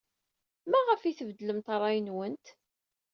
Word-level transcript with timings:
Maɣef 0.69 1.01
ay 1.03 1.15
tbeddlemt 1.15 1.67
ṛṛay-nwent? 1.77 2.45